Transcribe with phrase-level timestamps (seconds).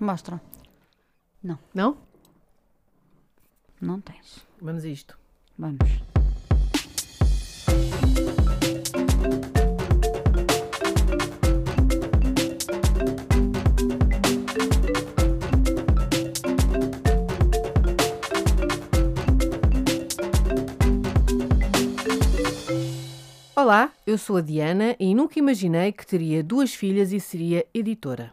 [0.00, 0.40] Mostra.
[1.42, 1.96] Não, Não?
[3.80, 4.46] não tens.
[4.60, 5.18] Vamos a isto.
[5.58, 5.78] Vamos.
[23.56, 28.32] Olá, eu sou a Diana e nunca imaginei que teria duas filhas e seria editora.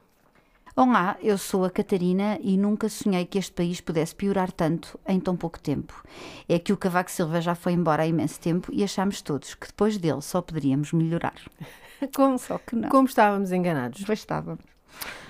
[0.74, 5.20] Olá, eu sou a Catarina e nunca sonhei que este país pudesse piorar tanto em
[5.20, 6.02] tão pouco tempo.
[6.48, 9.68] É que o Cavaco Silva já foi embora há imenso tempo e achámos todos que
[9.68, 11.36] depois dele só poderíamos melhorar.
[12.16, 12.90] Como, Só que não.
[12.90, 14.02] como estávamos enganados.
[14.04, 14.64] Bastávamos.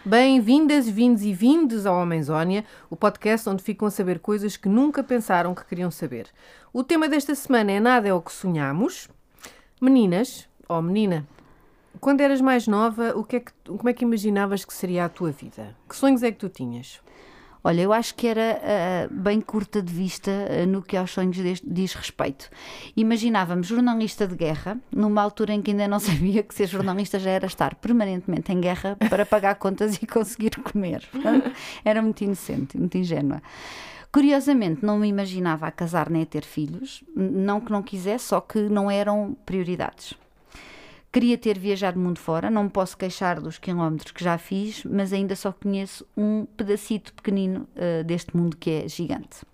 [0.06, 5.04] Bem-vindas, vindos e vindos ao Homenzónia, o podcast onde ficam a saber coisas que nunca
[5.04, 6.28] pensaram que queriam saber.
[6.72, 9.10] O tema desta semana é Nada é o que sonhamos.
[9.82, 11.28] Meninas, ou menina,
[12.02, 15.10] quando eras mais nova, o que é que, como é que imaginavas que seria a
[15.10, 15.76] tua vida?
[15.88, 17.00] Que sonhos é que tu tinhas?
[17.64, 21.38] Olha, eu acho que era ah, bem curta de vista ah, no que aos sonhos
[21.38, 22.50] des- diz respeito.
[22.98, 27.30] Imaginávamos jornalista de guerra, numa altura em que ainda não sabia que ser jornalista já
[27.30, 31.08] era estar permanentemente em guerra para pagar contas e conseguir comer.
[31.86, 33.44] Era muito inocente, muito ingênua.
[34.12, 38.42] Curiosamente, não me imaginava a casar nem a ter filhos, não que não quisesse, só
[38.42, 40.16] que não eram prioridades.
[41.12, 45.12] Queria ter viajado mundo fora, não me posso queixar dos quilómetros que já fiz, mas
[45.12, 49.46] ainda só conheço um pedacito pequenino eh, deste mundo que é gigante.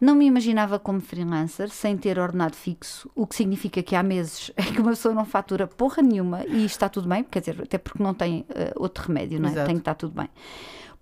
[0.00, 4.52] Não me imaginava como freelancer, sem ter ordenado fixo, o que significa que há meses
[4.56, 7.76] em que uma pessoa não fatura porra nenhuma e está tudo bem, quer dizer, até
[7.76, 9.52] porque não tem eh, outro remédio, não é?
[9.52, 9.66] Exato.
[9.66, 10.28] Tem que estar tudo bem.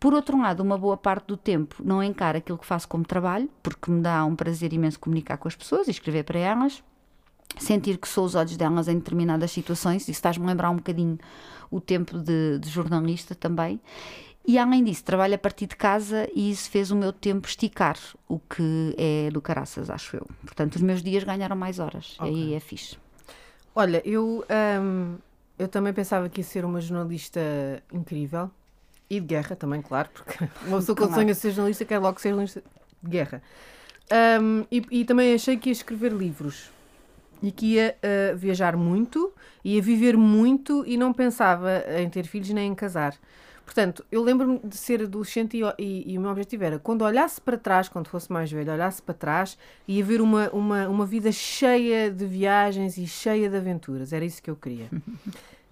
[0.00, 3.50] Por outro lado, uma boa parte do tempo não encaro aquilo que faço como trabalho,
[3.62, 6.82] porque me dá um prazer imenso comunicar com as pessoas e escrever para elas
[7.58, 11.18] sentir que sou os olhos delas em determinadas situações, isso faz-me lembrar um bocadinho
[11.70, 13.80] o tempo de, de jornalista também.
[14.46, 17.98] E além disso, trabalho a partir de casa e isso fez o meu tempo esticar,
[18.26, 20.26] o que é do caraças, acho eu.
[20.42, 22.96] Portanto, os meus dias ganharam mais horas, e aí é fixe.
[23.74, 24.42] Olha, eu,
[24.82, 25.16] hum,
[25.58, 27.40] eu também pensava que ia ser uma jornalista
[27.92, 28.50] incrível
[29.10, 31.22] e de guerra também, claro, porque uma pessoa quando Claro.
[31.22, 32.62] sonha ser jornalista quer logo ser jornalista
[33.02, 33.42] de guerra.
[34.40, 36.70] Hum, e, e também achei que ia escrever livros
[37.42, 39.32] e que ia uh, viajar muito,
[39.64, 43.14] ia viver muito e não pensava em ter filhos nem em casar.
[43.64, 47.38] Portanto, eu lembro-me de ser adolescente e, e- e o meu objetivo era, quando olhasse
[47.38, 51.30] para trás, quando fosse mais velho, olhasse para trás, ia ver uma, uma, uma vida
[51.30, 54.10] cheia de viagens e cheia de aventuras.
[54.12, 54.88] Era isso que eu queria.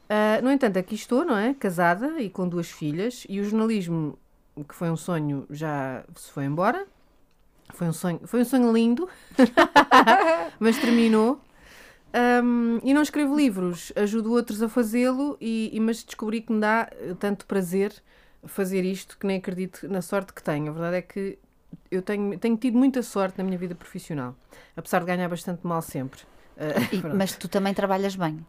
[0.09, 1.53] Ah, no entanto, aqui estou, não é?
[1.53, 4.17] Casada e com duas filhas, e o jornalismo,
[4.69, 6.87] que foi um sonho, já se foi embora.
[7.75, 9.09] Foi um sonho, foi um sonho lindo,
[10.61, 11.41] mas terminou.
[12.17, 16.61] Um, e não escrevo livros, ajudo outros a fazê-lo, e, e- mas descobri que me
[16.61, 17.93] dá eh, tanto prazer
[18.47, 20.71] fazer isto que nem acredito na sorte que tenho.
[20.71, 21.39] A verdade é que
[21.91, 24.35] eu tenho, tenho tido muita sorte na minha vida profissional,
[24.75, 26.21] apesar de ganhar bastante mal sempre.
[26.57, 28.45] Ah, E- mas tu também trabalhas bem.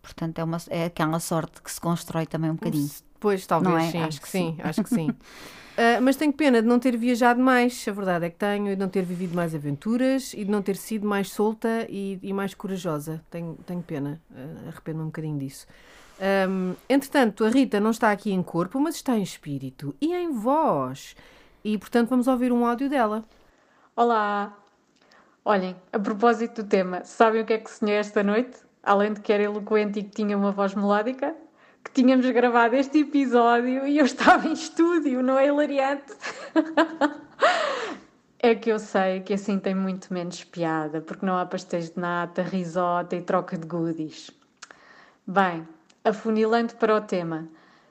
[0.00, 2.88] Portanto, é, uma, é aquela sorte que se constrói também um bocadinho.
[3.20, 3.90] Pois, talvez, Não é?
[3.90, 4.02] sim.
[4.02, 5.08] Acho que sim, acho que sim.
[5.80, 8.74] Ah, mas tenho pena de não ter viajado mais, a verdade é que tenho, e
[8.74, 12.32] de não ter vivido mais aventuras e de não ter sido mais solta e, e
[12.32, 13.22] mais corajosa.
[13.30, 15.68] Tenho, tenho pena, ah, arrependo-me um bocadinho disso.
[16.20, 20.32] Ahm, entretanto, a Rita não está aqui em corpo, mas está em espírito e em
[20.32, 21.14] voz.
[21.62, 23.24] E, portanto, vamos ouvir um áudio dela.
[23.94, 24.58] Olá!
[25.44, 28.58] Olhem, a propósito do tema, sabem o que é que sonhei esta noite?
[28.82, 31.36] Além de que era eloquente e que tinha uma voz melódica?
[31.88, 36.12] Que tínhamos gravado este episódio e eu estava em estúdio, não é hilariante?
[38.40, 41.98] É que eu sei que assim tem muito menos piada, porque não há pastéis de
[41.98, 44.30] nata, risota e troca de goodies.
[45.26, 45.66] Bem,
[46.04, 47.48] afunilando para o tema.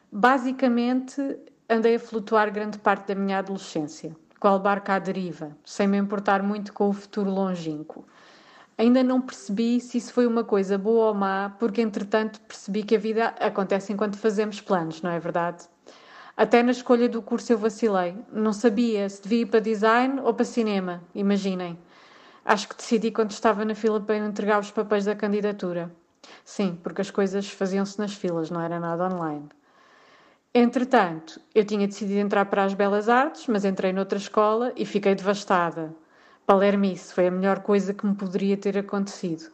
[0.09, 1.37] Basicamente,
[1.69, 6.41] andei a flutuar grande parte da minha adolescência, qual barca à deriva, sem me importar
[6.41, 8.05] muito com o futuro longínquo.
[8.77, 12.95] Ainda não percebi se isso foi uma coisa boa ou má, porque entretanto percebi que
[12.95, 15.67] a vida acontece enquanto fazemos planos, não é verdade?
[16.35, 18.15] Até na escolha do curso eu vacilei.
[18.31, 21.75] Não sabia se devia ir para design ou para cinema, imaginem.
[22.45, 25.91] Acho que decidi quando estava na fila para entregar os papéis da candidatura.
[26.45, 29.49] Sim, porque as coisas faziam-se nas filas, não era nada online.
[30.53, 35.15] Entretanto, eu tinha decidido entrar para as Belas Artes, mas entrei noutra escola e fiquei
[35.15, 35.95] devastada.
[36.47, 39.51] Palermice foi a melhor coisa que me poderia ter acontecido.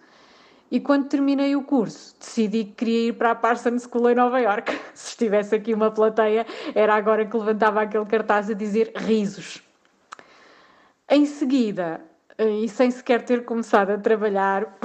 [0.70, 4.40] E quando terminei o curso, decidi que queria ir para a Parsons School em Nova
[4.40, 4.72] York.
[4.94, 6.46] Se estivesse aqui uma plateia,
[6.76, 9.64] era agora que levantava aquele cartaz a dizer risos.
[11.10, 12.00] Em seguida,
[12.38, 14.78] e sem sequer ter começado a trabalhar,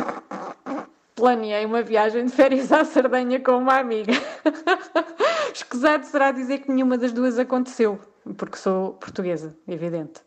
[1.14, 4.14] planeei uma viagem de férias à Sardenha com uma amiga.
[5.52, 7.98] Escusado será dizer que nenhuma das duas aconteceu,
[8.38, 10.26] porque sou portuguesa, evidente.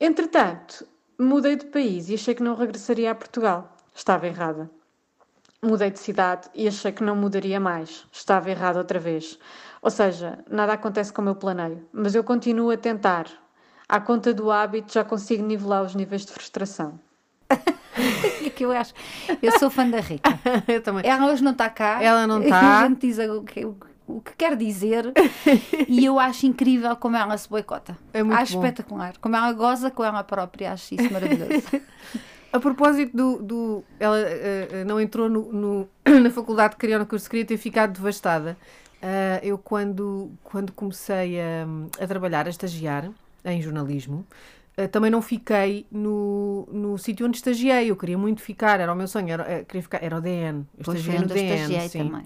[0.00, 0.86] Entretanto,
[1.18, 3.76] mudei de país e achei que não regressaria a Portugal.
[3.94, 4.70] Estava errada.
[5.62, 8.06] Mudei de cidade e achei que não mudaria mais.
[8.12, 9.38] Estava errada outra vez.
[9.80, 13.26] Ou seja, nada acontece como eu planeio, mas eu continuo a tentar.
[13.88, 16.98] À conta do hábito, já consigo nivelar os níveis de frustração.
[18.54, 18.94] que eu acho.
[19.42, 20.30] Eu sou fã da Rita.
[20.68, 21.02] eu também.
[21.06, 22.02] Ela hoje não está cá.
[22.02, 22.80] Ela não está.
[22.80, 23.66] A gente diz o que,
[24.06, 25.12] o que quer dizer
[25.88, 27.96] e eu acho incrível como ela se boicota.
[28.12, 28.64] É muito acho bom.
[28.64, 29.14] espetacular.
[29.20, 31.62] Como ela goza com ela própria, acho isso maravilhoso.
[32.52, 33.42] A propósito do.
[33.42, 35.88] do ela eh, não entrou no, no-
[36.22, 38.56] na faculdade de criar no curso, queria ter ficado devastada.
[39.02, 41.66] Ah, eu, quando, quando comecei a,
[42.00, 43.10] a trabalhar, a estagiar
[43.44, 44.24] em jornalismo,
[44.90, 47.90] também não fiquei no, no sítio onde estagiei.
[47.90, 50.66] Eu queria muito ficar, era o meu sonho, era, eh, queria ficar, era o DN.
[50.76, 51.54] Eu Pois estagiei no DN.
[51.54, 51.98] estagiei sim.
[51.98, 52.22] também.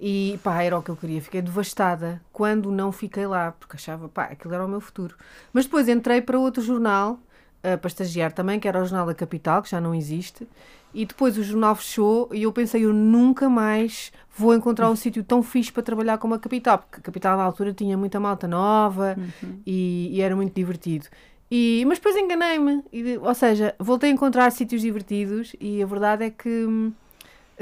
[0.00, 1.22] E pá, era o que eu queria.
[1.22, 5.16] Fiquei devastada quando não fiquei lá, porque achava, pá, aquilo era o meu futuro.
[5.52, 7.20] Mas depois entrei para outro jornal,
[7.62, 10.48] ah, para estagiar também, que era o Jornal da Capital, que já não existe.
[10.92, 15.22] E depois o jornal fechou e eu pensei, eu nunca mais vou encontrar um sítio
[15.22, 18.48] tão fixe para trabalhar como a Capital, porque a Capital na altura tinha muita malta
[18.48, 19.16] nova
[19.64, 21.06] e, e era muito divertido.
[21.54, 22.82] E, mas depois enganei-me,
[23.20, 26.94] ou seja, voltei a encontrar sítios divertidos e a verdade é que hum,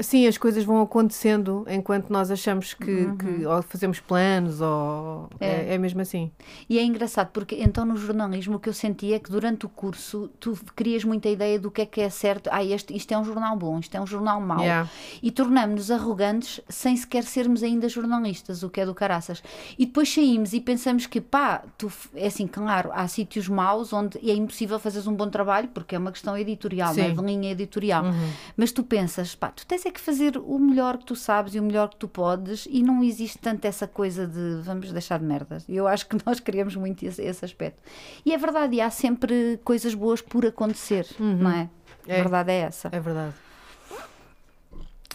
[0.01, 5.71] assim as coisas vão acontecendo enquanto nós achamos que, que ou fazemos planos ou é,
[5.71, 5.73] É.
[5.75, 6.31] é mesmo assim.
[6.69, 9.69] E é engraçado porque então no jornalismo o que eu sentia é que durante o
[9.69, 12.49] curso tu crias muita ideia do que é que é certo.
[12.51, 14.59] Ah, este, isto é um jornal bom, isto é um jornal mau.
[14.59, 14.89] Yeah.
[15.21, 19.43] E tornamos-nos arrogantes sem sequer sermos ainda jornalistas, o que é do caraças.
[19.77, 24.17] E depois saímos e pensamos que, pá, tu, é assim, claro, há sítios maus onde
[24.17, 27.09] é impossível fazeres um bom trabalho porque é uma questão editorial, não é?
[27.09, 27.15] Sim.
[27.15, 28.03] de linha editorial.
[28.05, 28.29] Uhum.
[28.57, 31.59] Mas tu pensas, pá, tu tens é que fazer o melhor que tu sabes e
[31.59, 35.25] o melhor que tu podes e não existe tanto essa coisa de vamos deixar de
[35.25, 35.65] merdas.
[35.69, 37.81] Eu acho que nós queremos muito esse, esse aspecto.
[38.25, 41.69] E é verdade, e há sempre coisas boas por acontecer, não é?
[42.07, 42.17] A É.
[42.21, 42.89] verdade é essa.
[42.91, 43.33] É verdade.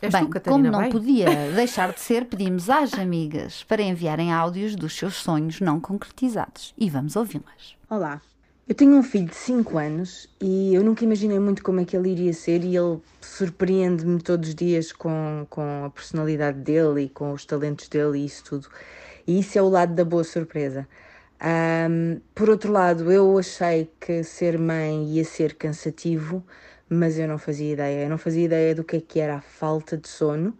[0.02, 0.90] És Bem, tu, como não vai?
[0.90, 1.25] podia
[1.56, 6.90] deixar de ser, pedimos às amigas para enviarem áudios dos seus sonhos não concretizados e
[6.90, 7.75] vamos ouvi-las.
[7.88, 8.20] Olá,
[8.68, 11.96] eu tenho um filho de 5 anos e eu nunca imaginei muito como é que
[11.96, 17.08] ele iria ser e ele surpreende-me todos os dias com, com a personalidade dele e
[17.08, 18.68] com os talentos dele e isso tudo.
[19.26, 20.88] E isso é o lado da boa surpresa.
[21.40, 26.44] Ahm, por outro lado, eu achei que ser mãe ia ser cansativo,
[26.88, 28.04] mas eu não fazia ideia.
[28.04, 30.56] Eu não fazia ideia do que é que era a falta de sono,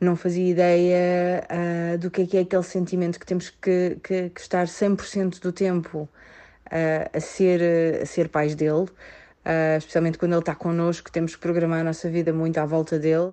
[0.00, 4.30] não fazia ideia ah, do que é que é aquele sentimento que temos que, que,
[4.30, 6.08] que estar 100% do tempo
[6.70, 8.86] ah, a, ser, ah, a ser pais dele,
[9.44, 12.98] ah, especialmente quando ele está connosco, temos que programar a nossa vida muito à volta
[12.98, 13.32] dele.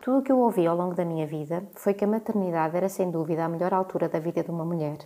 [0.00, 2.88] Tudo o que eu ouvi ao longo da minha vida foi que a maternidade era
[2.88, 4.98] sem dúvida a melhor altura da vida de uma mulher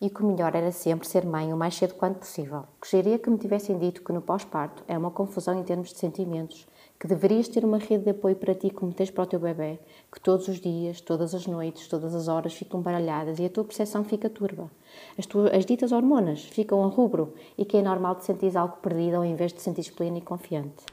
[0.00, 2.64] e que o melhor era sempre ser mãe o mais cedo quanto possível.
[2.80, 6.66] Gostaria que me tivessem dito que no pós-parto é uma confusão em termos de sentimentos,
[6.98, 9.78] que deverias ter uma rede de apoio para ti como tens para o teu bebê,
[10.12, 13.64] que todos os dias, todas as noites, todas as horas ficam baralhadas e a tua
[13.64, 14.70] percepção fica turva.
[15.18, 18.76] As, tuas, as ditas hormonas ficam a rubro e que é normal te sentires algo
[18.78, 20.84] perdido ao invés de te sentires plena e confiante.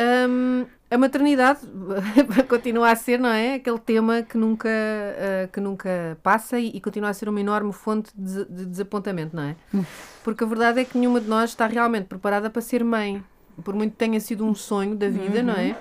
[0.00, 1.60] Hum, a maternidade
[2.48, 3.54] continua a ser, não é?
[3.54, 7.72] Aquele tema que nunca, ah, que nunca passa e, e continua a ser uma enorme
[7.72, 9.56] fonte de, de desapontamento, não é?
[10.24, 13.22] Porque a verdade é que nenhuma de nós está realmente preparada para ser mãe.
[13.60, 15.76] Por muito que tenha sido um sonho da vida, não é?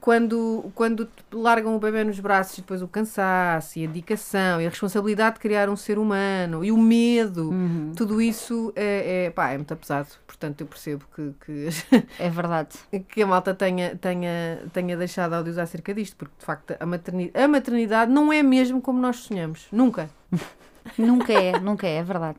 [0.00, 4.60] Quando, quando te largam o bebê nos braços e depois o cansaço e a dedicação
[4.60, 7.54] e a responsabilidade de criar um ser humano e o medo,
[7.96, 10.08] tudo isso é, é, pá, é muito pesado.
[10.26, 11.68] Portanto, eu percebo que, que
[12.18, 12.70] É verdade.
[13.08, 17.44] que a malta tenha, tenha, tenha deixado áudios acerca disto, porque de facto a maternidade,
[17.44, 19.68] a maternidade não é mesmo como nós sonhamos.
[19.70, 20.10] Nunca.
[20.98, 22.38] Nunca é, nunca é, é verdade.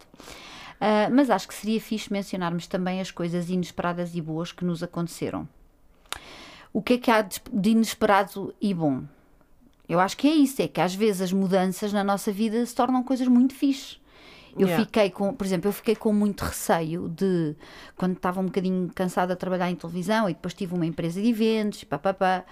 [0.85, 4.83] Ah, mas acho que seria fixe mencionarmos também as coisas inesperadas e boas que nos
[4.83, 5.47] aconteceram.
[6.73, 9.03] O que é que há de inesperado e bom?
[9.87, 12.75] Eu acho que é isso, é que às vezes as mudanças na nossa vida se
[12.75, 13.97] tornam coisas muito fixes.
[14.59, 14.83] Eu Yeah.
[14.83, 17.55] fiquei com, por exemplo, eu fiquei com muito receio de
[17.95, 21.29] quando estava um bocadinho cansada a trabalhar em televisão e depois tive uma empresa de
[21.29, 22.43] eventos, papapá,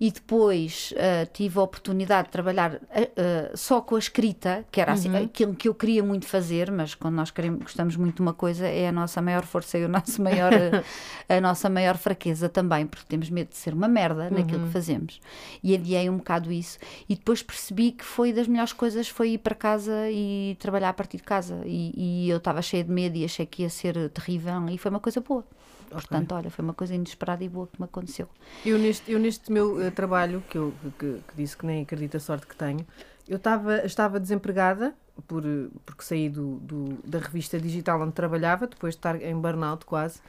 [0.00, 4.92] e depois ah, tive a oportunidade de trabalhar ah, só com a escrita, que era
[4.92, 8.32] assim, aquilo que eu queria muito fazer, mas quando nós queremos, gostamos muito de uma
[8.32, 10.52] coisa é a nossa maior força e o nosso maior,
[11.28, 15.20] a nossa maior fraqueza também, porque temos medo de ser uma merda naquilo que fazemos.
[15.62, 16.78] E adiei um bocado isso.
[17.08, 20.92] E depois percebi que foi das melhores coisas foi ir para casa e trabalhar a
[20.92, 21.60] partir de casa.
[21.64, 21.92] E,
[22.26, 25.00] e eu estava cheia de medo e achei que ia ser terrível e foi uma
[25.00, 25.44] coisa boa.
[25.90, 28.28] Portanto, olha, foi uma coisa inesperada e boa que me aconteceu.
[28.64, 32.16] Eu neste, eu neste meu uh, trabalho, que eu que, que, disse que nem acredito
[32.16, 32.86] a sorte que tenho,
[33.28, 34.94] eu tava, estava desempregada,
[35.26, 35.42] por,
[35.84, 40.20] porque saí do, do, da revista digital onde trabalhava, depois de estar em burnout quase,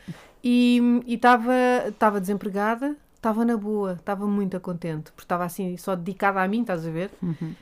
[0.43, 1.53] e estava
[1.87, 6.61] estava desempregada, estava na boa, estava muito contente, porque estava assim só dedicada a mim,
[6.61, 7.11] estás a ver?
[7.21, 7.53] Uhum.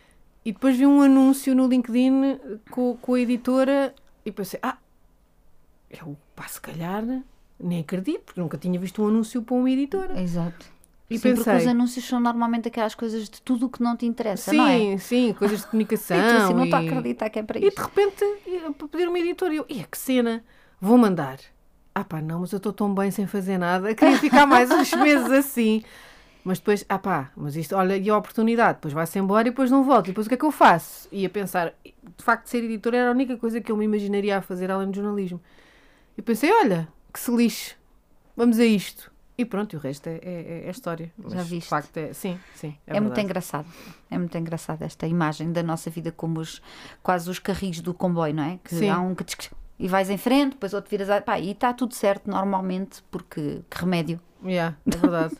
[0.46, 2.40] E depois vi um anúncio no LinkedIn
[2.72, 3.94] com, com a editora
[4.26, 4.78] e pensei, ah,
[5.90, 7.04] eu, pá, se calhar
[7.60, 10.22] nem acredito, porque nunca tinha visto um anúncio para uma editora.
[10.22, 10.78] Exato.
[11.10, 13.96] E sim, pensei, porque os anúncios são normalmente aquelas coisas de tudo o que não
[13.96, 14.78] te interessa, sim, não é?
[14.78, 16.18] Sim, sim, coisas de comunicação.
[16.20, 17.68] e tu assim, não estou a acreditar que é para isso.
[17.68, 18.26] E de repente,
[18.78, 20.44] para pedir uma editora, eu, e que cena,
[20.82, 21.40] vou mandar.
[21.96, 24.92] Ah pá, não, mas eu estou tão bem sem fazer nada, queria ficar mais uns
[24.94, 25.82] meses assim.
[26.44, 29.72] Mas depois, ah pá, mas isto, olha, e a oportunidade, depois vai-se embora e depois
[29.72, 30.10] não volta.
[30.10, 31.08] E depois o que é que eu faço?
[31.12, 34.38] E a pensar, de facto, ser editora era a única coisa que eu me imaginaria
[34.38, 35.42] a fazer além do jornalismo.
[36.18, 36.88] E pensei, olha,
[37.18, 37.76] que se lixe,
[38.36, 39.12] vamos a isto.
[39.36, 41.12] E pronto, o resto é, é, é história.
[41.18, 41.64] Mas, Já viste?
[41.64, 42.76] De facto, é, sim, sim.
[42.86, 43.68] É, é muito engraçado.
[44.10, 46.62] É muito engraçado esta imagem da nossa vida como os,
[47.02, 48.60] quase os carris do comboio, não é?
[48.64, 48.90] Que sim.
[48.90, 49.26] há um que
[49.80, 51.22] e vais em frente, depois outro viras a...
[51.22, 54.20] Pá, e está tudo certo normalmente, porque que remédio.
[54.44, 55.36] Yeah, é verdade.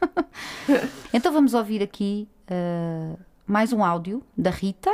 [1.14, 4.92] então vamos ouvir aqui uh, mais um áudio da Rita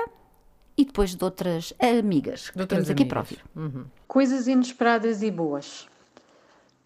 [0.77, 3.39] e depois de outras amigas que de temos aqui para ouvir.
[3.55, 3.85] Uhum.
[4.07, 5.87] Coisas inesperadas e boas.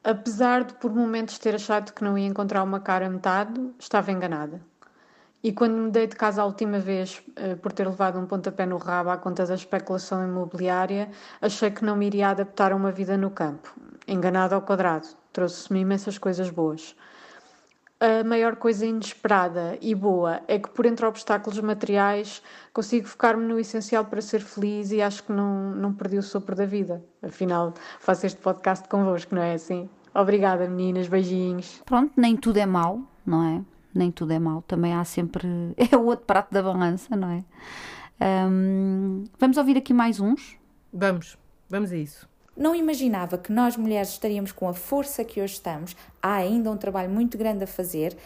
[0.04, 4.62] Apesar de por momentos ter achado que não ia encontrar uma cara metade, estava enganada.
[5.44, 8.66] E quando me mudei de casa a última vez, eh, por ter levado um pontapé
[8.66, 11.10] no rabo à conta da especulação imobiliária,
[11.42, 13.76] achei que não me iria adaptar a uma vida no campo.
[14.08, 15.08] Enganada ao quadrado.
[15.32, 16.96] Trouxe-me imensas coisas boas.
[18.00, 23.60] A maior coisa inesperada e boa é que, por entre obstáculos materiais, consigo focar-me no
[23.60, 27.04] essencial para ser feliz e acho que não, não perdi o sopro da vida.
[27.24, 29.90] Afinal, faço este podcast convosco, não é assim?
[30.14, 31.08] Obrigada, meninas.
[31.08, 31.82] Beijinhos.
[31.86, 33.62] Pronto, nem tudo é mau, não é?
[33.94, 34.62] Nem tudo é mau.
[34.62, 35.48] Também há sempre.
[35.92, 37.44] É o outro prato da balança, não é?
[38.48, 39.24] Um...
[39.40, 40.56] Vamos ouvir aqui mais uns?
[40.94, 41.36] Vamos,
[41.68, 42.30] vamos a isso.
[42.58, 45.96] Não imaginava que nós mulheres estaríamos com a força que hoje estamos.
[46.20, 48.18] Há ainda um trabalho muito grande a fazer,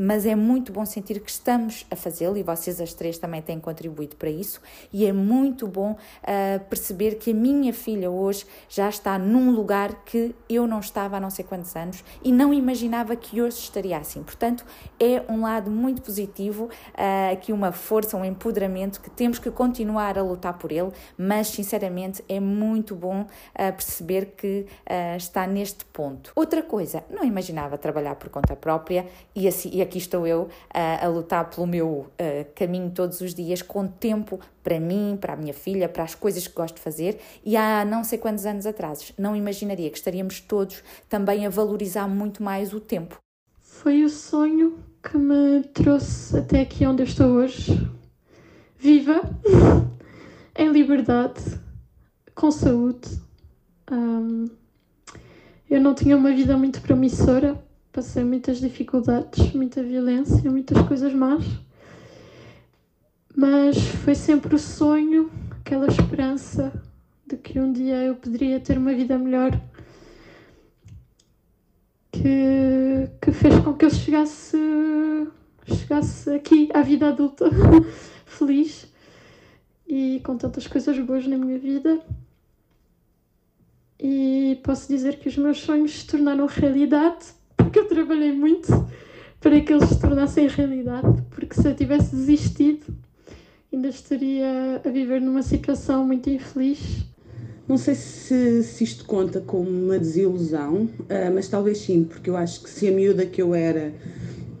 [0.00, 3.60] mas é muito bom sentir que estamos a fazê-lo e vocês as três também têm
[3.60, 8.88] contribuído para isso e é muito bom uh, perceber que a minha filha hoje já
[8.88, 13.14] está num lugar que eu não estava há não sei quantos anos e não imaginava
[13.14, 14.22] que hoje estaria assim.
[14.22, 14.64] Portanto,
[14.98, 20.18] é um lado muito positivo, uh, aqui uma força, um empoderamento que temos que continuar
[20.18, 24.66] a lutar por ele, mas sinceramente é muito bom uh, perceber que
[25.16, 26.32] está neste ponto.
[26.34, 31.04] Outra coisa, não imaginava trabalhar por conta própria e assim e aqui estou eu a,
[31.04, 32.06] a lutar pelo meu uh,
[32.54, 36.46] caminho todos os dias, com tempo para mim, para a minha filha, para as coisas
[36.46, 37.18] que gosto de fazer.
[37.44, 42.06] E há não sei quantos anos atrás, não imaginaria que estaríamos todos também a valorizar
[42.06, 43.18] muito mais o tempo.
[43.58, 47.90] Foi o sonho que me trouxe até aqui onde eu estou hoje.
[48.78, 49.20] Viva,
[50.56, 51.40] em liberdade,
[52.34, 53.08] com saúde.
[53.90, 54.46] Um,
[55.68, 57.60] eu não tinha uma vida muito promissora,
[57.92, 61.44] passei muitas dificuldades, muita violência, muitas coisas más.
[63.36, 65.30] Mas foi sempre o sonho,
[65.60, 66.72] aquela esperança
[67.26, 69.50] de que um dia eu poderia ter uma vida melhor
[72.12, 74.56] que, que fez com que eu chegasse,
[75.66, 77.48] chegasse aqui à vida adulta
[78.26, 78.86] feliz
[79.86, 82.00] e com tantas coisas boas na minha vida.
[83.98, 88.86] E posso dizer que os meus sonhos se tornaram realidade porque eu trabalhei muito
[89.40, 92.86] para que eles se tornassem realidade, porque se eu tivesse desistido,
[93.72, 97.06] ainda estaria a viver numa situação muito infeliz.
[97.66, 102.36] Não sei se, se isto conta como uma desilusão, uh, mas talvez sim, porque eu
[102.36, 103.92] acho que se a miúda que eu era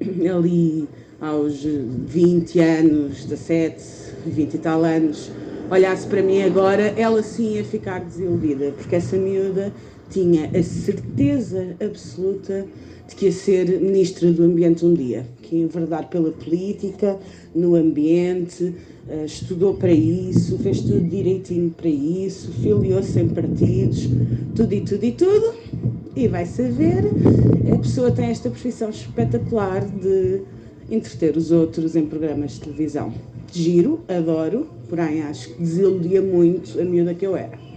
[0.34, 0.88] ali
[1.20, 3.82] aos 20 anos, 17,
[4.26, 5.30] 20 e tal anos,
[5.70, 9.72] olhasse para mim agora, ela sim ia ficar desiludida, porque essa miúda
[10.08, 12.66] tinha a certeza absoluta
[13.10, 17.18] de que ia ser ministra do Ambiente um dia, que ia enverdar pela política,
[17.52, 18.72] no ambiente,
[19.08, 24.08] uh, estudou para isso, fez tudo direitinho para isso, filiou-se em partidos,
[24.54, 25.54] tudo e tudo e tudo,
[26.14, 27.04] e vai saber,
[27.72, 30.42] a pessoa tem esta profissão espetacular de
[30.88, 33.12] entreter os outros em programas de televisão.
[33.52, 37.69] Giro, adoro, porém acho que desiludia muito a miúda que eu era.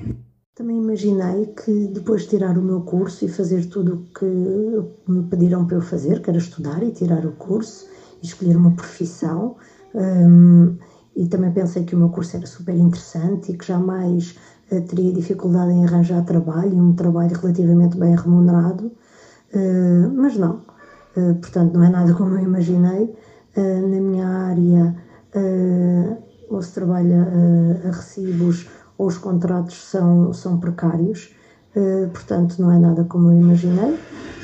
[0.56, 5.24] Também imaginei que depois de tirar o meu curso e fazer tudo o que me
[5.24, 7.88] pediram para eu fazer, que era estudar e tirar o curso
[8.22, 9.56] e escolher uma profissão,
[9.96, 10.78] um,
[11.16, 14.38] e também pensei que o meu curso era super interessante e que jamais
[14.72, 18.92] uh, teria dificuldade em arranjar trabalho, um trabalho relativamente bem remunerado.
[19.56, 20.62] Uh, mas não,
[21.18, 23.12] uh, portanto, não é nada como eu imaginei.
[23.56, 24.96] Na minha área,
[26.50, 27.28] ou se trabalha
[27.86, 31.34] a recibos os contratos são, são precários,
[32.12, 33.98] portanto, não é nada como eu imaginei.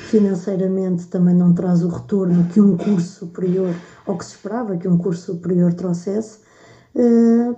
[0.09, 3.73] Financeiramente, também não traz o retorno que um curso superior,
[4.07, 6.39] ou que se esperava que um curso superior trouxesse.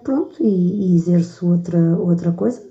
[0.04, 2.62] pronto, e, e exerço outra, outra coisa,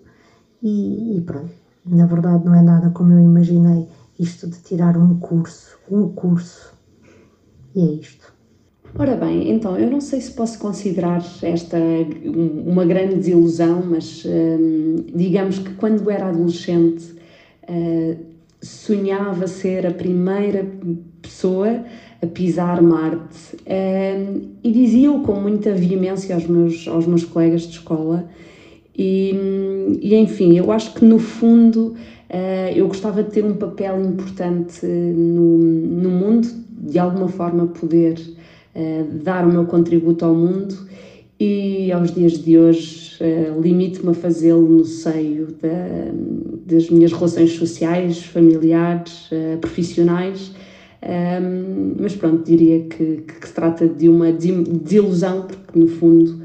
[0.63, 1.51] e, e pronto.
[1.87, 6.75] Na verdade, não é nada como eu imaginei isto de tirar um curso, um curso.
[7.75, 8.40] E é isto.
[8.99, 11.79] Ora bem, então eu não sei se posso considerar esta
[12.25, 17.15] uma grande desilusão, mas hum, digamos que quando era adolescente
[17.69, 18.17] uh,
[18.61, 20.67] sonhava ser a primeira
[21.23, 21.85] pessoa
[22.21, 27.75] a pisar Marte uh, e dizia-o com muita veemência aos meus, aos meus colegas de
[27.75, 28.29] escola.
[28.99, 31.95] E, e enfim, eu acho que no fundo
[32.33, 38.21] Uh, eu gostava de ter um papel importante no, no mundo, de alguma forma poder
[38.75, 40.75] uh, dar o meu contributo ao mundo
[41.39, 46.13] e aos dias de hoje uh, limito-me a fazê-lo no seio da,
[46.67, 50.53] das minhas relações sociais, familiares, profissionais.
[51.03, 56.43] Um, mas pronto, diria que, que, se trata de uma desilusão, porque no fundo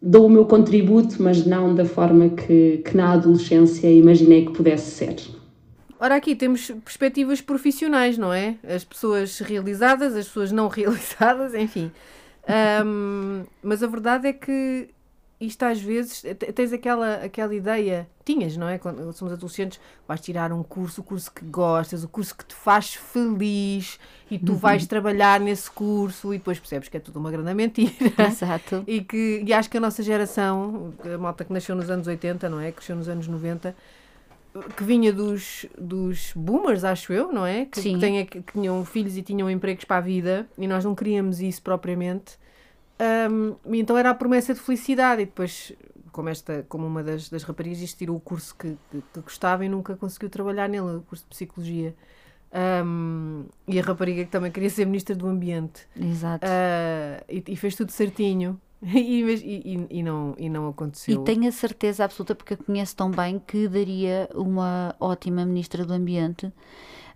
[0.00, 4.92] dou o meu contributo, mas não da forma que, que na adolescência imaginei que pudesse
[4.92, 5.16] ser.
[6.00, 8.56] Ora, aqui temos perspectivas profissionais, não é?
[8.62, 11.90] As pessoas realizadas, as pessoas não realizadas, enfim.
[12.84, 14.88] Um, mas a verdade é que
[15.40, 16.24] isto às vezes
[16.54, 18.76] tens aquela, aquela ideia, tinhas, não é?
[18.76, 22.54] Quando somos adolescentes, vais tirar um curso, o curso que gostas, o curso que te
[22.54, 24.58] faz feliz e tu uhum.
[24.58, 27.92] vais trabalhar nesse curso e depois percebes que é tudo uma grande mentira.
[28.26, 28.82] Exato.
[28.86, 32.48] E, que, e acho que a nossa geração, a malta que nasceu nos anos 80,
[32.48, 32.72] não é?
[32.72, 33.76] Que nasceu nos anos 90,
[34.76, 37.66] que vinha dos, dos boomers, acho eu, não é?
[37.66, 40.94] Que, que, tenha, que tinham filhos e tinham empregos para a vida e nós não
[40.94, 42.38] queríamos isso propriamente.
[43.30, 45.72] Um, então era a promessa de felicidade e depois
[46.10, 49.64] como esta como uma das, das raparigas isto tirou o curso que, que, que, gostava
[49.64, 51.94] e nunca conseguiu trabalhar nele o curso de psicologia.
[52.84, 55.86] Um, e a rapariga que também queria ser ministra do ambiente.
[55.94, 56.46] Exato.
[56.46, 58.58] Uh, e, e, fez tudo certinho
[58.94, 61.20] e, e, e, não, e não aconteceu.
[61.20, 65.84] E tenho a certeza absoluta, porque a conheço tão bem, que daria uma ótima Ministra
[65.84, 66.52] do Ambiente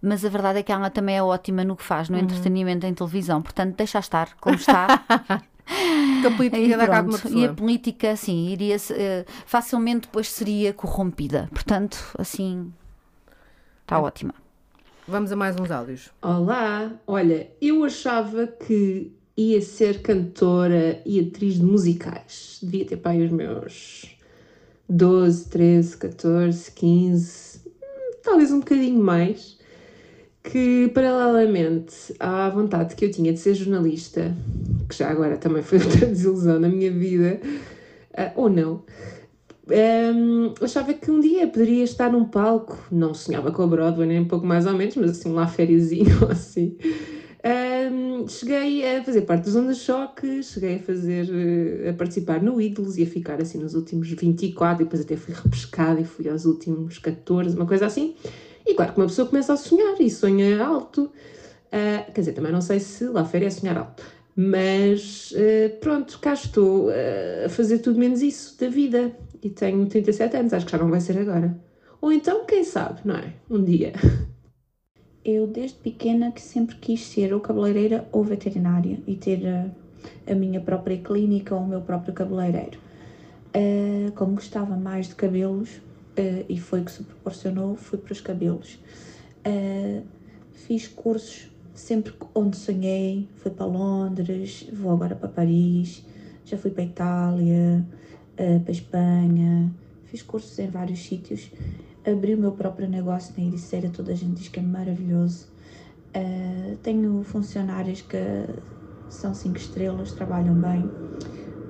[0.05, 2.25] mas a verdade é que ela também é ótima no que faz, no uhum.
[2.25, 3.41] entretenimento em televisão.
[3.41, 5.05] Portanto, deixa estar como está.
[5.07, 7.35] a política pessoa.
[7.35, 11.49] E a política, sim, iria uh, facilmente depois seria corrompida.
[11.53, 12.73] Portanto, assim,
[13.83, 14.01] está é.
[14.01, 14.35] ótima.
[15.07, 16.11] Vamos a mais uns áudios.
[16.21, 22.59] Olá, olha, eu achava que ia ser cantora e atriz de musicais.
[22.63, 24.17] Devia ter pai os meus
[24.89, 27.61] 12, 13, 14, 15,
[28.23, 29.59] talvez um bocadinho mais
[30.43, 34.37] que, paralelamente à vontade que eu tinha de ser jornalista,
[34.89, 37.41] que já agora também foi outra desilusão na minha vida,
[38.13, 38.83] uh, ou não,
[39.69, 44.21] um, achava que um dia poderia estar num palco, não sonhava com a Broadway, nem
[44.21, 46.77] um pouco mais ou menos, mas assim, lá fériozinho, assim.
[48.29, 52.99] Cheguei a fazer parte dos Ondas Choque, cheguei a fazer, eh, a participar no Ídolos
[52.99, 56.45] e a ficar assim nos últimos 24, e depois até fui repescada e fui aos
[56.45, 58.15] últimos 14, uma coisa assim.
[58.67, 61.05] E claro que uma pessoa começa a sonhar e sonha alto.
[61.05, 64.03] Uh, quer dizer, também não sei se lá férias é sonhar alto.
[64.37, 69.17] Mas uh, pronto, cá estou uh, a fazer tudo menos isso da vida.
[69.43, 71.59] E tenho 37 anos, acho que já não vai ser agora.
[72.01, 73.35] Ou então, quem sabe, não é?
[73.51, 73.93] Um dia.
[75.25, 79.71] Eu, desde pequena, que sempre quis ser ou cabeleireira ou veterinária e ter a,
[80.31, 82.79] a minha própria clínica ou o meu próprio cabeleireiro.
[83.55, 88.13] Uh, como gostava mais de cabelos, uh, e foi o que se proporcionou, fui para
[88.13, 88.81] os cabelos.
[89.47, 90.03] Uh,
[90.53, 96.05] fiz cursos sempre onde sonhei, fui para Londres, vou agora para Paris,
[96.45, 97.85] já fui para Itália,
[98.37, 99.73] para Espanha,
[100.07, 101.51] fiz cursos em vários sítios,
[102.05, 105.47] abri o meu próprio negócio na Ericeira, toda a gente diz que é maravilhoso.
[106.15, 108.19] Uh, tenho funcionários que
[109.09, 110.91] são cinco estrelas, trabalham bem.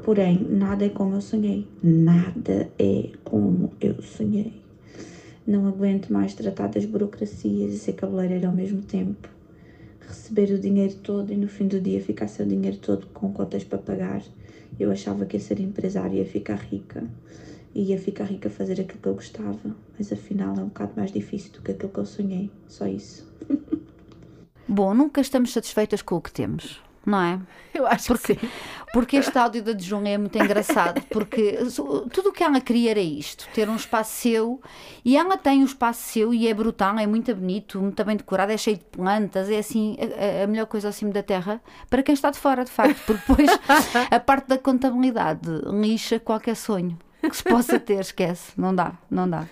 [0.05, 1.69] Porém, nada é como eu sonhei.
[1.83, 4.61] Nada é como eu sonhei.
[5.47, 9.29] Não aguento mais tratar das burocracias e ser cabeleireira ao mesmo tempo.
[10.01, 13.33] Receber o dinheiro todo e no fim do dia ficar sem o dinheiro todo com
[13.33, 14.23] contas para pagar.
[14.79, 17.05] Eu achava que ia ser empresária e ia ficar rica.
[17.75, 19.77] E ia ficar rica a fazer aquilo que eu gostava.
[19.99, 22.51] Mas afinal é um bocado mais difícil do que aquilo que eu sonhei.
[22.69, 23.27] Só isso.
[24.69, 27.41] Bom, nunca estamos satisfeitas com o que temos não é?
[27.75, 28.53] Eu acho porque, que sim.
[28.93, 31.59] Porque este áudio da Dejun é muito engraçado, porque
[32.13, 34.61] tudo o que ela queria era isto, ter um espaço seu,
[35.05, 38.53] e ela tem um espaço seu e é brutal, é muito bonito, muito bem decorado,
[38.53, 42.13] é cheio de plantas, é assim, a, a melhor coisa acima da terra, para quem
[42.13, 43.51] está de fora, de facto, porque depois
[44.11, 46.99] a parte da contabilidade lixa qualquer sonho
[47.31, 49.47] que se possa ter, esquece, não dá, não dá.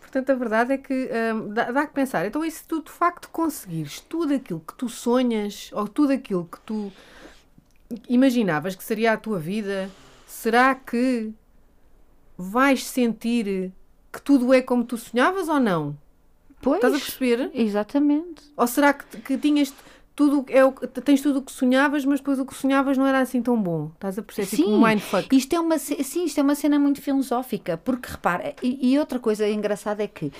[0.00, 2.24] Portanto, a verdade é que hum, dá, dá que pensar.
[2.24, 6.44] Então, e se tu de facto conseguires tudo aquilo que tu sonhas, ou tudo aquilo
[6.44, 6.92] que tu
[8.08, 9.90] imaginavas que seria a tua vida,
[10.26, 11.32] será que
[12.38, 13.72] vais sentir
[14.12, 15.98] que tudo é como tu sonhavas ou não?
[16.60, 17.50] Pois, Estás a perceber?
[17.52, 18.42] Exatamente.
[18.56, 19.74] Ou será que, que tinhas
[20.16, 23.20] tudo, é o, tens tudo o que sonhavas, mas depois o que sonhavas não era
[23.20, 23.90] assim tão bom?
[23.94, 24.46] Estás a perceber?
[24.46, 25.36] Sim, tipo um mindfuck.
[25.36, 29.18] Isto é uma, sim, isto é uma cena muito filosófica, porque repara, e, e outra
[29.18, 30.32] coisa engraçada é que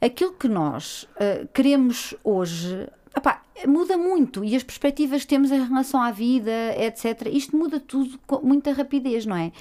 [0.00, 5.64] aquilo que nós uh, queremos hoje Epá, muda muito e as perspectivas que temos em
[5.64, 7.28] relação à vida, etc.
[7.32, 9.52] Isto muda tudo com muita rapidez, não é?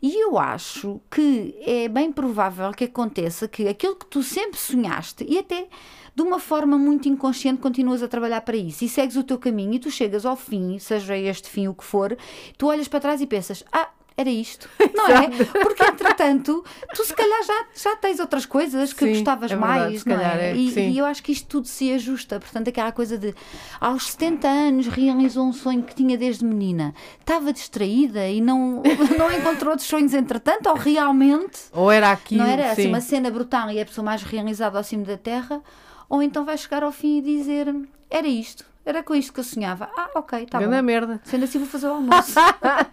[0.00, 5.24] E eu acho que é bem provável que aconteça que aquilo que tu sempre sonhaste
[5.28, 5.68] e até
[6.14, 9.74] de uma forma muito inconsciente continuas a trabalhar para isso e segues o teu caminho
[9.74, 12.16] e tu chegas ao fim, seja este fim o que for,
[12.58, 15.28] tu olhas para trás e pensas: ah, era isto, não é?
[15.62, 19.78] Porque entretanto, tu se calhar já, já tens outras coisas que Sim, gostavas é verdade,
[19.80, 20.50] mais, não calhar é?
[20.50, 22.38] é, E, e eu acho que isto tudo se ajusta.
[22.38, 23.34] Portanto, aquela coisa de
[23.80, 28.82] aos 70 anos realizou um sonho que tinha desde menina, estava distraída e não,
[29.18, 32.88] não encontrou outros sonhos entretanto, ou realmente Ou era aquilo, não era assim sim.
[32.88, 35.60] uma cena brutal e é a pessoa mais realizada ao cimo da terra,
[36.08, 37.74] ou então vai chegar ao fim e dizer
[38.10, 38.70] era isto.
[38.84, 39.88] Era com isto que eu sonhava.
[39.96, 40.82] Ah, ok, está Grande bom.
[40.82, 41.20] merda.
[41.22, 42.34] Sendo assim, vou fazer o almoço.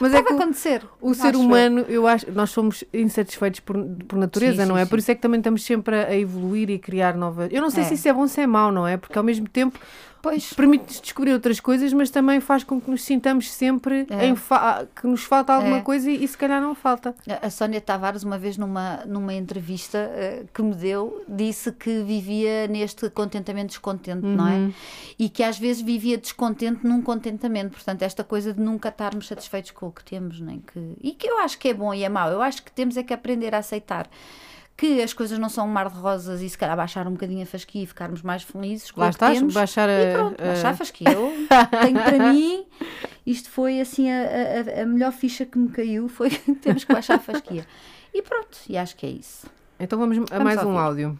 [0.00, 0.82] Mas Pode é que o- acontecer.
[1.00, 1.40] O ser eu.
[1.40, 3.76] humano, eu acho, nós somos insatisfeitos por,
[4.08, 4.84] por natureza, Sim, não sim, é?
[4.84, 4.90] sim.
[4.90, 7.48] Por isso é que também estamos sempre a, a evoluir e criar novas.
[7.52, 7.86] Eu não sei É.
[7.86, 8.96] se isso é bom ou se é mau, não é?
[8.96, 9.78] Porque ao mesmo tempo
[10.30, 10.52] Pois.
[10.52, 14.34] permite-nos descobrir outras coisas, mas também faz com que nos sintamos sempre É.
[15.00, 15.80] que nos falta alguma É.
[15.82, 17.14] coisa e, e se calhar não falta.
[17.42, 22.66] A- Sónia Tavares, uma vez numa, numa entrevista eh, que me deu, disse que vivia
[22.66, 24.56] neste contentamento descontente, não é?
[24.56, 24.72] Uhum.
[25.18, 27.70] E que às vezes vivia descontente num contentamento.
[27.72, 30.92] Portanto, esta coisa de nunca estarmos satisfeitos com o que temos, nem que.
[31.02, 32.30] E que eu acho que é bom e é mau.
[32.30, 34.08] Eu acho que temos é que aprender a aceitar.
[34.76, 37.42] Que as coisas não são um mar de rosas e se calhar baixar um bocadinho
[37.42, 39.54] a fasquia e ficarmos mais felizes com Lá o que estás, temos.
[39.54, 41.08] baixar E a- pronto, a- baixar a fasquia.
[41.12, 41.32] Eu
[41.80, 42.64] tenho para mim,
[43.26, 44.20] isto foi assim a,
[44.78, 47.66] a- a melhor ficha que me caiu foi que temos que baixar a fasquia.
[48.12, 49.46] E pronto, e acho que é isso.
[49.80, 51.18] Então vamos a Vamos mais um áudio.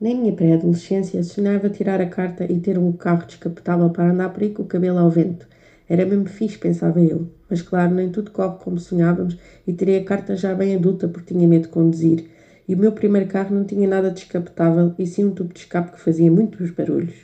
[0.00, 4.42] Na minha pré-adolescência, sonhava tirar a carta e ter um carro descapotável para andar por
[4.42, 5.46] aí com o cabelo ao vento.
[5.88, 7.30] Era mesmo fixe, pensava eu.
[7.50, 9.36] Mas claro, nem tudo corre como sonhávamos
[9.66, 12.30] e tirei a carta já bem adulta porque tinha medo de conduzir.
[12.66, 15.92] E o meu primeiro carro não tinha nada descapotável e sim um tubo de escape
[15.92, 17.14] que fazia muitos barulhos.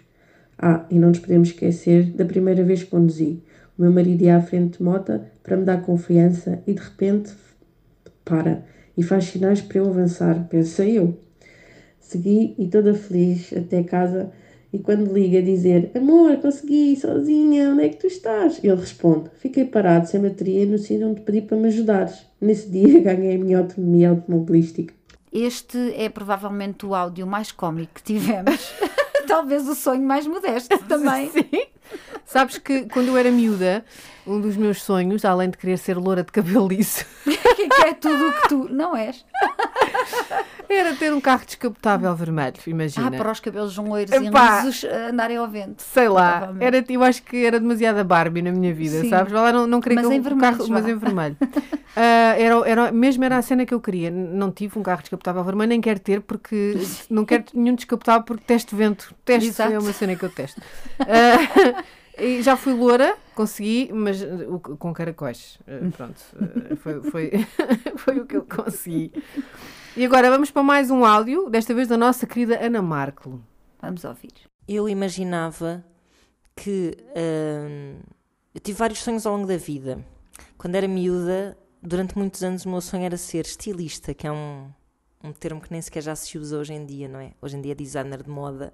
[0.58, 3.42] Ah, e não nos podemos esquecer da primeira vez que conduzi.
[3.78, 7.32] O meu marido ia à frente de mota para me dar confiança e de repente
[8.24, 8.62] para
[8.96, 11.16] e faz sinais para eu avançar, pensei eu.
[11.98, 14.30] Segui e toda feliz até casa
[14.70, 18.62] e quando liga a dizer Amor, consegui, sozinha, onde é que tu estás?
[18.62, 22.26] Ele responde Fiquei parado sem bateria no sítio onde pedi para me ajudares.
[22.38, 24.99] Nesse dia ganhei a minha autonomia automobilística.
[25.32, 28.72] Este é provavelmente o áudio mais cómico que tivemos.
[29.26, 31.30] Talvez o sonho mais modesto também.
[31.30, 31.48] Sim.
[32.24, 33.84] Sabes que quando eu era miúda,
[34.26, 38.28] um dos meus sonhos, além de querer ser loura de cabelo liso, que é tudo
[38.28, 39.24] o que tu não és.
[40.68, 43.08] era ter um carro descapotável vermelho, imagina.
[43.08, 44.62] Ah, para os cabelos loiros e Epá.
[44.62, 45.82] lisos eh, andarem ao vento.
[45.82, 49.10] Sei lá, era, eu acho que era demasiada Barbie na minha vida, Sim.
[49.10, 49.32] sabes?
[49.32, 51.36] Lá, não, não queria Mas que em o vermelhos, carro, mas em vermelho.
[51.96, 54.12] Ah, era, era, mesmo era a cena que eu queria.
[54.12, 56.74] Não tive um carro descapotável vermelho, nem quero ter, porque
[57.10, 59.12] não quero nenhum descapotável porque testo vento.
[59.24, 59.72] Testo Exato.
[59.72, 60.62] é uma cena que eu testo.
[61.00, 61.82] Ah,
[62.16, 65.58] e já fui loura, consegui, mas uh, com caracóis.
[65.66, 67.30] Ah, pronto, ah, foi, foi,
[67.96, 69.12] foi o que eu consegui.
[69.96, 73.42] E agora vamos para mais um áudio, desta vez da nossa querida Ana Marco.
[73.82, 74.32] Vamos ouvir.
[74.68, 75.84] Eu imaginava
[76.54, 76.96] que
[77.68, 77.98] hum,
[78.54, 79.98] eu tive vários sonhos ao longo da vida.
[80.56, 84.70] Quando era miúda, durante muitos anos o meu sonho era ser estilista, que é um,
[85.24, 87.32] um termo que nem sequer já se usa hoje em dia, não é?
[87.42, 88.72] Hoje em dia é designer de moda.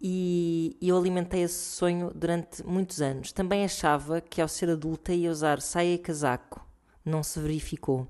[0.00, 3.32] E, e eu alimentei esse sonho durante muitos anos.
[3.32, 6.66] Também achava que ao ser adulta ia usar saia e casaco.
[7.04, 8.08] Não se verificou.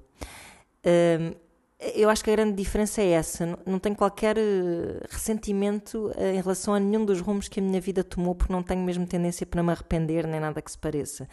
[0.87, 1.48] Hum,
[1.81, 3.47] eu acho que a grande diferença é essa.
[3.65, 7.81] Não, tenho qualquer eh, ressentimento eh, em relação a nenhum dos rumos que a minha
[7.81, 11.29] vida tomou, porque não tenho mesmo tendência para me arrepender, nem nada que se pareça.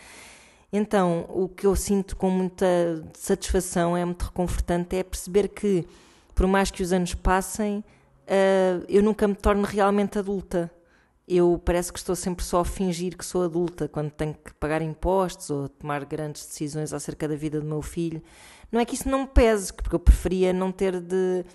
[0.71, 2.65] Então, o que eu sinto com muita
[3.13, 5.87] satisfação, é muito reconfortante, é perceber que,
[6.35, 7.83] por mais que os anos passem,
[8.27, 10.71] eh, eu nunca me torno realmente adulta.
[11.27, 14.81] eu parece que estou sempre só a fingir que sou adulta quando tenho que pagar
[14.81, 18.21] impostos ou tomar grandes decisões acerca da vida do meu filho.
[18.71, 21.45] Não é que isso não me pese, porque eu preferia não ter de,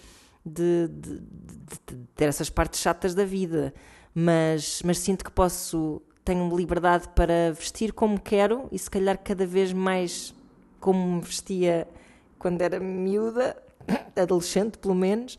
[0.44, 3.74] de, de, de ter essas partes chatas da vida,
[4.14, 9.46] mas, mas sinto que posso, tenho liberdade para vestir como quero e se calhar cada
[9.46, 10.34] vez mais
[10.78, 11.86] como me vestia
[12.38, 13.56] quando era miúda,
[14.16, 15.36] adolescente pelo menos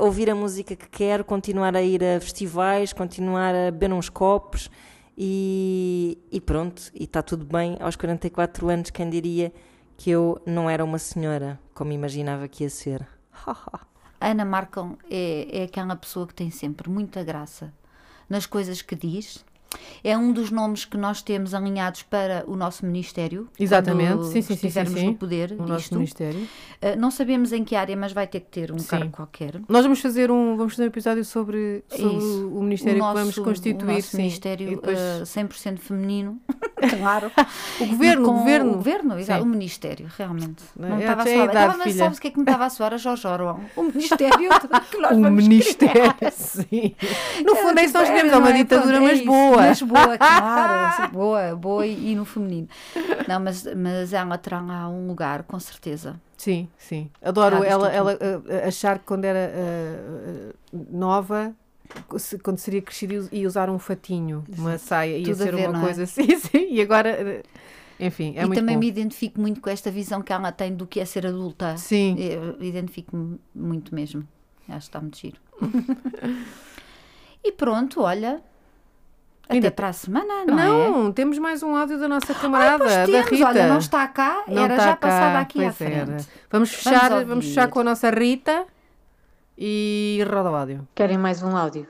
[0.00, 4.70] ouvir a música que quero, continuar a ir a festivais, continuar a beber uns copos
[5.16, 7.76] e, e pronto, e está tudo bem.
[7.80, 9.52] Aos 44 anos, quem diria
[10.02, 13.06] que eu não era uma senhora como imaginava que ia ser?
[14.20, 17.72] Ana Marcon é, é aquela pessoa que tem sempre muita graça
[18.28, 19.44] nas coisas que diz
[20.04, 23.48] é um dos nomes que nós temos alinhados para o nosso Ministério.
[23.58, 26.40] Exatamente, sim, sim, sim, estivermos sim, no poder o nosso Ministério.
[26.40, 28.88] Uh, não sabemos em que área, mas vai ter que ter um sim.
[28.88, 29.60] cargo qualquer.
[29.68, 33.20] Nós vamos fazer um, vamos fazer um episódio sobre, sobre o Ministério o nosso, que
[33.20, 33.82] vamos constituir.
[33.82, 34.16] O nosso sim.
[34.18, 34.98] Ministério depois...
[34.98, 36.40] uh, 100% feminino,
[36.98, 37.30] claro.
[37.80, 38.72] o governo, o governo.
[38.72, 40.64] O governo, exato, o Ministério, realmente.
[40.76, 41.46] Não é, estava a soar.
[41.46, 42.94] Estava, mas sabes o que é que me estava a soar?
[42.94, 43.60] A Jorge Orwell.
[43.76, 44.50] O Ministério
[44.90, 46.94] que nós o vamos Ministério, sim.
[47.44, 49.61] No fundo é isso nós queremos, é uma ditadura, mas boa.
[49.68, 52.68] Mas boa, claro, boa, boa e, e, no feminino.
[53.28, 56.20] Não, mas, mas ela terá lá um lugar, com certeza.
[56.36, 57.10] Sim, sim.
[57.22, 61.54] Adoro ela, ela uh, achar que quando era uh, nova
[62.42, 66.04] quando seria crescida e usar um fatinho, uma saia, ia ser ver, uma coisa é?
[66.04, 67.42] assim, sim, e agora,
[68.00, 68.80] enfim, é e também bom.
[68.80, 71.76] me identifico muito com esta visão que ela tem do que é ser adulta.
[71.76, 72.16] Sim.
[72.60, 74.26] Identifico-me muito mesmo.
[74.68, 75.36] Acho que está muito giro.
[77.44, 78.42] e pronto, olha,
[79.52, 79.70] até Ainda...
[79.70, 81.12] para a semana, não, não é?
[81.12, 83.46] temos mais um áudio da nossa camarada, ah, da Rita.
[83.46, 85.94] Olha, não está cá, não era já passada aqui à frente.
[85.94, 86.16] Era.
[86.50, 88.64] Vamos fechar, vamos, vamos, fechar com a nossa Rita
[89.56, 90.88] e roda o áudio.
[90.94, 91.86] Querem mais um áudio?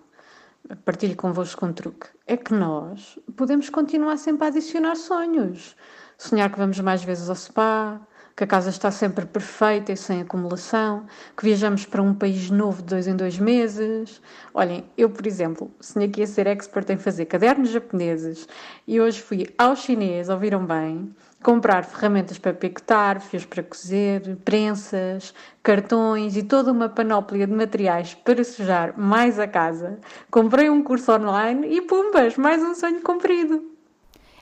[0.84, 2.08] Partilho convosco um truque.
[2.26, 5.76] É que nós podemos continuar sempre a adicionar sonhos.
[6.18, 8.00] Sonhar que vamos mais vezes ao spa,
[8.36, 12.82] que a casa está sempre perfeita e sem acumulação, que viajamos para um país novo
[12.82, 14.20] de dois em dois meses.
[14.54, 18.48] Olhem, eu, por exemplo, sonhei que ser expert em fazer cadernos japoneses
[18.86, 25.34] e hoje fui ao chinês, ouviram bem, comprar ferramentas para picotar, fios para cozer, prensas,
[25.62, 29.98] cartões e toda uma panóplia de materiais para sujar mais a casa.
[30.30, 33.72] Comprei um curso online e pumbas, mais um sonho cumprido.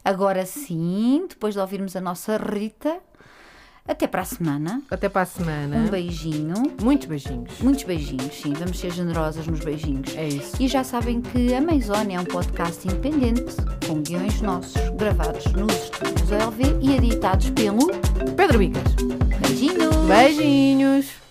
[0.05, 3.01] Agora sim, depois de ouvirmos a nossa Rita,
[3.91, 4.83] até para a semana.
[4.91, 5.77] Até para a semana.
[5.77, 6.55] Um beijinho.
[6.83, 7.59] Muitos beijinhos.
[7.61, 8.53] Muitos beijinhos, sim.
[8.53, 10.17] Vamos ser generosas nos beijinhos.
[10.17, 10.57] É isso.
[10.61, 15.75] E já sabem que a Maisone é um podcast independente, com guiões nossos, gravados nos
[15.75, 17.89] estúdios LV e editados pelo
[18.37, 18.95] Pedro Bicas.
[19.41, 19.97] Beijinhos.
[20.07, 21.30] Beijinhos.